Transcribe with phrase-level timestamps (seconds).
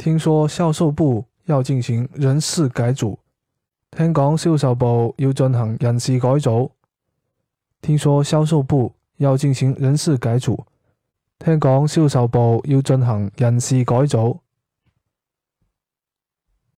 [0.00, 3.18] 听说销售部要进行人事改组
[3.90, 6.72] 听讲销售部要进行人事改组
[7.82, 10.64] 听说销售部要进行人事改组
[11.38, 14.40] 听讲销售部要进行人事改组。